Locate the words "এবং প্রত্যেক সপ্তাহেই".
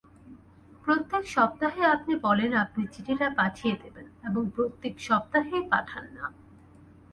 4.23-5.63